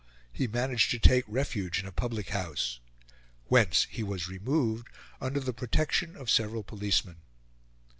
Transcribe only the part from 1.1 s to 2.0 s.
refuge in a